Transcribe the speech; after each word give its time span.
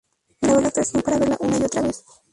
Grabó 0.41 0.61
la 0.61 0.69
actuación 0.69 1.03
para 1.03 1.19
verla 1.19 1.37
una 1.41 1.59
y 1.59 1.63
otra 1.63 1.83
vez. 1.83 2.03